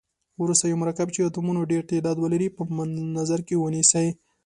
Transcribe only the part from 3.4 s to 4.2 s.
کې ونیسئ.